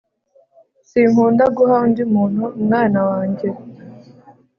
[0.89, 3.47] Sinkunda guha undi muntu umwana wanjye